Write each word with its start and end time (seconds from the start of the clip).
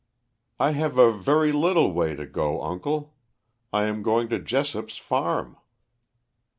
"I 0.59 0.71
have 0.71 0.97
a 0.97 1.11
very 1.13 1.51
little 1.51 1.91
way 1.93 2.15
to 2.15 2.25
go, 2.25 2.63
uncle. 2.63 3.13
I 3.71 3.83
am 3.83 4.01
going 4.01 4.29
to 4.29 4.39
Jessop's 4.39 4.97
farm." 4.97 5.57